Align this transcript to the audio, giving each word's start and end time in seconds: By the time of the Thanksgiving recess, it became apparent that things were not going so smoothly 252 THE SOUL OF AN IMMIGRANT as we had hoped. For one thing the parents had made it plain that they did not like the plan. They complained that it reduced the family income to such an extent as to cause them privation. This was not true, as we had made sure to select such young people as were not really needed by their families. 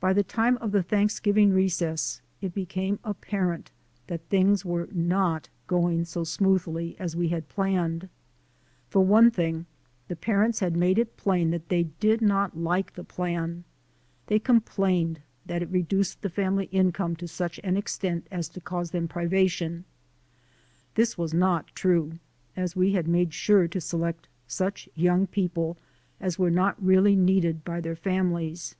By 0.00 0.14
the 0.14 0.24
time 0.24 0.56
of 0.62 0.72
the 0.72 0.82
Thanksgiving 0.82 1.52
recess, 1.52 2.22
it 2.40 2.54
became 2.54 2.98
apparent 3.04 3.70
that 4.06 4.26
things 4.30 4.64
were 4.64 4.88
not 4.90 5.50
going 5.66 6.06
so 6.06 6.24
smoothly 6.24 6.94
252 6.94 6.96
THE 6.96 7.00
SOUL 7.02 7.34
OF 7.62 7.68
AN 7.68 7.74
IMMIGRANT 7.74 7.84
as 7.84 8.06
we 8.06 8.08
had 8.08 8.08
hoped. 8.08 8.92
For 8.92 9.04
one 9.04 9.30
thing 9.30 9.66
the 10.08 10.16
parents 10.16 10.60
had 10.60 10.74
made 10.74 10.98
it 10.98 11.18
plain 11.18 11.50
that 11.50 11.68
they 11.68 11.82
did 11.82 12.22
not 12.22 12.56
like 12.56 12.94
the 12.94 13.04
plan. 13.04 13.64
They 14.28 14.38
complained 14.38 15.20
that 15.44 15.60
it 15.60 15.68
reduced 15.68 16.22
the 16.22 16.30
family 16.30 16.64
income 16.72 17.14
to 17.16 17.28
such 17.28 17.60
an 17.62 17.76
extent 17.76 18.26
as 18.30 18.48
to 18.48 18.60
cause 18.62 18.90
them 18.92 19.06
privation. 19.06 19.84
This 20.94 21.18
was 21.18 21.34
not 21.34 21.66
true, 21.74 22.18
as 22.56 22.74
we 22.74 22.92
had 22.94 23.06
made 23.06 23.34
sure 23.34 23.68
to 23.68 23.82
select 23.82 24.28
such 24.46 24.88
young 24.94 25.26
people 25.26 25.76
as 26.20 26.38
were 26.38 26.50
not 26.50 26.82
really 26.82 27.16
needed 27.16 27.66
by 27.66 27.82
their 27.82 27.96
families. 27.96 28.74